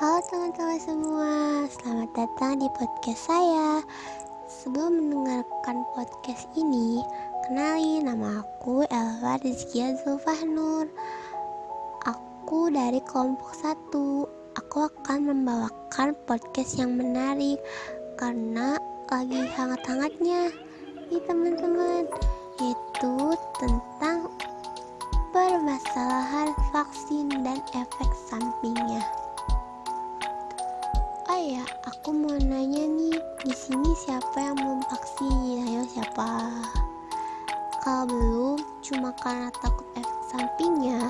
[0.00, 1.32] Halo teman-teman semua,
[1.68, 3.84] selamat datang di podcast saya.
[4.48, 7.04] Sebelum mendengarkan podcast ini,
[7.44, 10.88] kenali nama aku Elva Rizkia Zulfahnur.
[12.08, 14.24] Aku dari kelompok satu.
[14.56, 17.60] Aku akan membawakan podcast yang menarik
[18.16, 18.80] karena
[19.12, 20.48] lagi hangat-hangatnya
[21.12, 22.08] nih teman-teman,
[22.56, 24.32] yaitu tentang
[25.36, 29.19] permasalahan vaksin dan efek sampingnya.
[31.40, 33.16] Ya, aku mau nanya nih,
[33.48, 35.64] di sini siapa yang belum vaksin?
[35.64, 36.52] Ayo siapa?
[37.80, 41.08] Kalau belum, cuma karena takut efek sampingnya,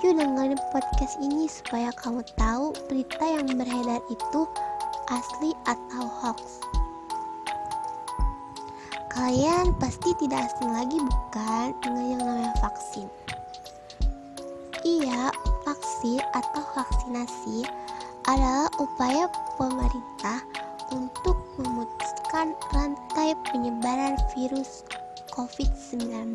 [0.00, 4.48] yuk dengerin podcast ini supaya kamu tahu berita yang beredar itu
[5.12, 6.64] asli atau hoax.
[9.12, 13.12] Kalian pasti tidak asing lagi bukan dengan yang namanya vaksin?
[14.88, 15.28] Iya,
[15.68, 17.68] vaksin atau vaksinasi
[18.26, 20.42] adalah upaya pemerintah
[20.90, 24.82] untuk memutuskan rantai penyebaran virus
[25.30, 26.34] COVID-19.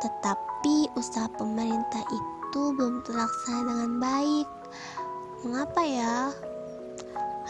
[0.00, 4.48] Tetapi usaha pemerintah itu belum terlaksana dengan baik.
[5.44, 6.16] Mengapa ya?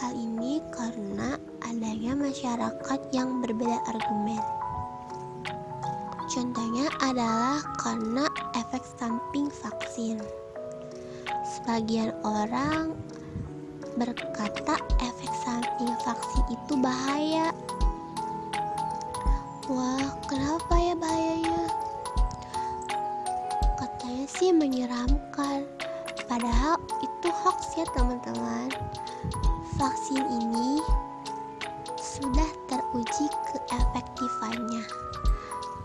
[0.02, 4.42] Hal ini karena adanya masyarakat yang berbeda argumen.
[6.26, 8.26] Contohnya adalah karena
[8.58, 10.18] efek samping vaksin.
[11.62, 12.90] Sebagian orang
[13.94, 17.54] berkata efek samping vaksin itu bahaya.
[19.70, 21.70] Wah, kenapa ya bahayanya?
[23.78, 25.62] Katanya sih menyeramkan.
[26.26, 28.66] Padahal itu hoax ya teman-teman.
[29.78, 30.82] Vaksin ini
[31.94, 34.82] sudah teruji keefektifannya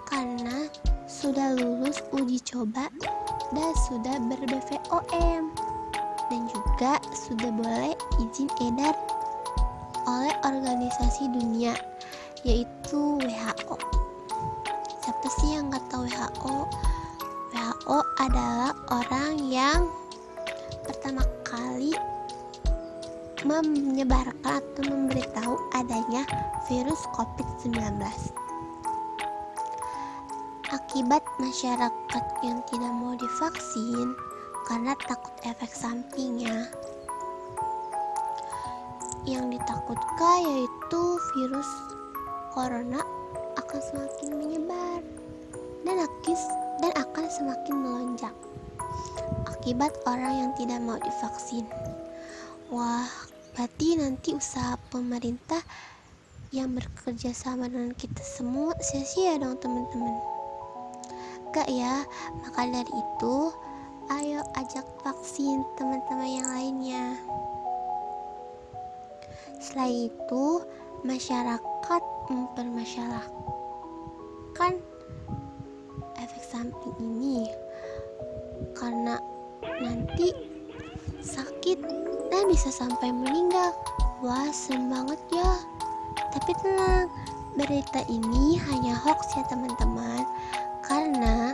[0.10, 0.66] karena
[1.06, 2.90] sudah lulus uji coba
[3.54, 5.67] dan sudah ber-BPOM
[6.28, 8.96] dan juga sudah boleh izin edar
[10.08, 11.76] oleh organisasi dunia
[12.48, 13.76] yaitu WHO.
[15.04, 16.58] Siapa sih yang nggak tahu WHO?
[17.56, 19.88] WHO adalah orang yang
[20.84, 21.96] pertama kali
[23.44, 26.28] menyebarkan atau memberitahu adanya
[26.68, 28.02] virus COVID-19
[30.68, 34.12] akibat masyarakat yang tidak mau divaksin
[34.68, 36.68] karena takut efek sampingnya.
[39.24, 41.04] Yang ditakutkan yaitu
[41.36, 41.72] virus
[42.52, 43.00] corona
[43.56, 45.00] akan semakin menyebar
[45.88, 46.44] dan akis
[46.84, 48.36] dan akan semakin melonjak
[49.48, 51.64] akibat orang yang tidak mau divaksin.
[52.68, 53.08] Wah,
[53.56, 55.64] berarti nanti usaha pemerintah
[56.52, 60.16] yang bekerja sama dengan kita semua sia-sia dong teman-teman
[61.52, 62.08] gak ya
[62.44, 63.52] maka dari itu
[64.08, 67.20] ayo ajak vaksin teman-teman yang lainnya.
[69.60, 70.64] Selain itu
[71.04, 72.02] masyarakat
[72.32, 74.80] mempermasalahkan
[76.24, 77.52] efek samping ini
[78.80, 79.20] karena
[79.84, 80.32] nanti
[81.20, 81.76] sakit
[82.32, 83.76] dan bisa sampai meninggal.
[84.24, 85.52] Wah serem banget ya.
[86.32, 87.12] Tapi tenang
[87.60, 90.24] berita ini hanya hoax ya teman-teman.
[90.88, 91.47] Karena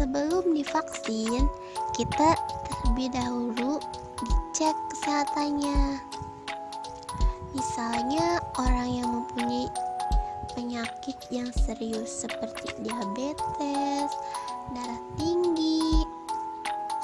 [0.00, 1.44] sebelum divaksin
[1.92, 2.32] kita
[2.64, 3.76] terlebih dahulu
[4.24, 6.00] dicek kesehatannya
[7.52, 9.68] misalnya orang yang mempunyai
[10.56, 14.08] penyakit yang serius seperti diabetes
[14.72, 15.84] darah tinggi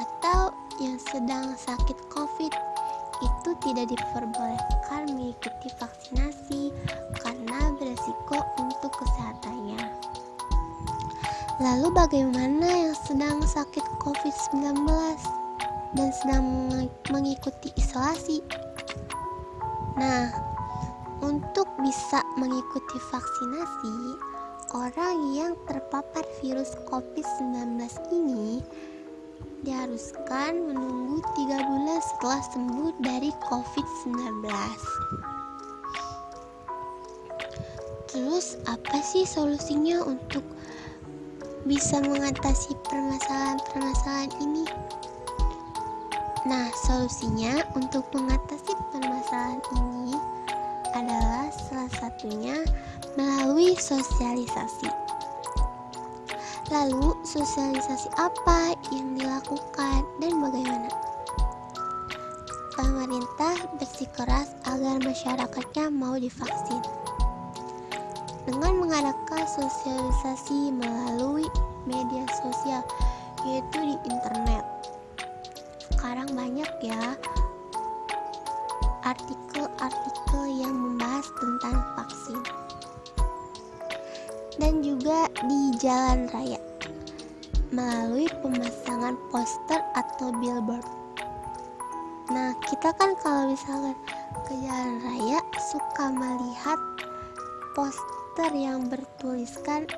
[0.01, 2.53] atau yang sedang sakit covid
[3.21, 6.73] itu tidak diperbolehkan mengikuti vaksinasi
[7.21, 9.85] karena beresiko untuk kesehatannya.
[11.57, 14.77] Lalu bagaimana yang sedang sakit COVID-19
[15.97, 16.45] dan sedang
[17.09, 18.45] mengikuti isolasi?
[19.97, 20.29] Nah,
[21.25, 23.97] untuk bisa mengikuti vaksinasi,
[24.77, 27.81] orang yang terpapar virus COVID-19
[28.13, 28.61] ini
[29.65, 34.45] diharuskan menunggu 3 bulan setelah sembuh dari COVID-19.
[38.13, 40.45] Terus apa sih solusinya untuk
[41.67, 44.65] bisa mengatasi permasalahan-permasalahan ini?
[46.47, 50.15] Nah, solusinya untuk mengatasi permasalahan ini
[50.95, 52.63] adalah salah satunya
[53.19, 54.87] melalui sosialisasi.
[56.71, 60.91] Lalu, sosialisasi apa yang dilakukan dan bagaimana?
[62.79, 67.06] Pemerintah bersikeras agar masyarakatnya mau divaksin
[68.47, 71.51] dengan mengadakan sosialisasi melalui
[71.83, 72.83] media sosial
[73.43, 74.65] yaitu di internet.
[75.91, 77.19] Sekarang banyak ya
[79.03, 82.41] artikel-artikel yang membahas tentang vaksin.
[84.57, 86.59] Dan juga di jalan raya
[87.75, 90.87] melalui pemasangan poster atau billboard.
[92.33, 93.95] Nah, kita kan kalau misalnya
[94.49, 96.79] ke jalan raya suka melihat
[97.77, 99.89] poster poster yang bertuliskan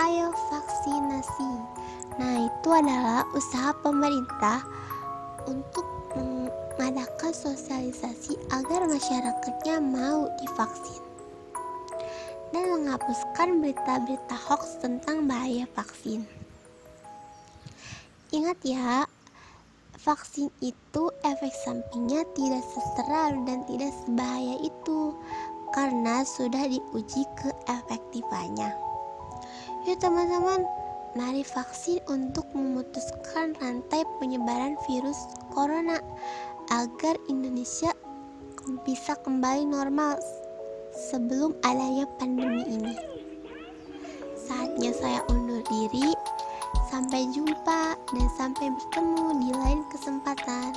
[0.00, 1.52] ayo vaksinasi.
[2.16, 4.64] Nah, itu adalah usaha pemerintah
[5.44, 5.84] untuk
[6.16, 11.04] mengadakan sosialisasi agar masyarakatnya mau divaksin
[12.56, 16.24] dan menghapuskan berita-berita hoax tentang bahaya vaksin.
[18.32, 19.04] Ingat ya,
[20.00, 25.12] vaksin itu efek sampingnya tidak seseram dan tidak sebahaya itu
[25.78, 28.74] karena sudah diuji keefektifannya.
[29.86, 30.66] Yuk teman-teman,
[31.14, 36.02] mari vaksin untuk memutuskan rantai penyebaran virus corona
[36.74, 37.94] agar Indonesia
[38.82, 40.18] bisa kembali normal
[40.90, 42.94] sebelum adanya pandemi ini.
[44.34, 46.10] Saatnya saya undur diri.
[46.90, 50.74] Sampai jumpa dan sampai bertemu di lain kesempatan.